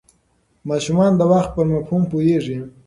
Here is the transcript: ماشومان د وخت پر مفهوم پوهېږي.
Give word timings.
ماشومان 0.69 1.11
د 1.17 1.21
وخت 1.31 1.49
پر 1.55 1.65
مفهوم 1.73 2.03
پوهېږي. 2.11 2.59